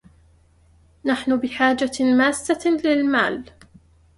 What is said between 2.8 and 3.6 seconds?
للمال.